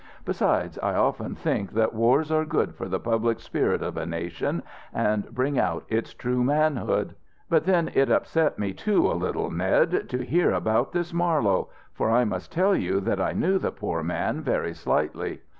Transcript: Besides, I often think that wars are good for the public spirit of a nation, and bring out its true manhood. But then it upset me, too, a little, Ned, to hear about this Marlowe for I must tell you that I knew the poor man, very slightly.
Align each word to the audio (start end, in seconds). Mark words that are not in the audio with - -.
Besides, 0.25 0.79
I 0.81 0.95
often 0.95 1.35
think 1.35 1.73
that 1.73 1.93
wars 1.93 2.31
are 2.31 2.43
good 2.43 2.73
for 2.73 2.87
the 2.87 2.99
public 2.99 3.39
spirit 3.39 3.83
of 3.83 3.97
a 3.97 4.05
nation, 4.07 4.63
and 4.91 5.29
bring 5.31 5.59
out 5.59 5.83
its 5.89 6.11
true 6.15 6.43
manhood. 6.43 7.13
But 7.51 7.65
then 7.65 7.91
it 7.93 8.09
upset 8.09 8.57
me, 8.57 8.73
too, 8.73 9.05
a 9.05 9.13
little, 9.13 9.51
Ned, 9.51 10.09
to 10.09 10.25
hear 10.25 10.53
about 10.53 10.91
this 10.91 11.13
Marlowe 11.13 11.69
for 11.93 12.09
I 12.09 12.23
must 12.25 12.51
tell 12.51 12.75
you 12.75 12.99
that 13.01 13.21
I 13.21 13.33
knew 13.33 13.59
the 13.59 13.71
poor 13.71 14.01
man, 14.01 14.41
very 14.41 14.73
slightly. 14.73 15.41